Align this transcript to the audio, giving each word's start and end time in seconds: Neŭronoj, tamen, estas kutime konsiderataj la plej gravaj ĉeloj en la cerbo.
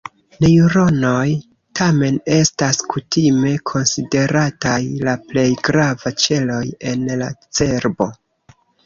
Neŭronoj, 0.43 1.25
tamen, 1.79 2.15
estas 2.37 2.79
kutime 2.93 3.51
konsiderataj 3.73 4.79
la 5.09 5.13
plej 5.27 5.45
gravaj 5.69 6.13
ĉeloj 6.25 6.63
en 6.95 7.05
la 7.21 7.29
cerbo. 7.61 8.09